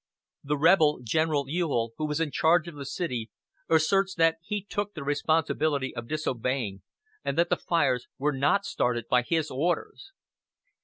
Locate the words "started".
8.65-9.05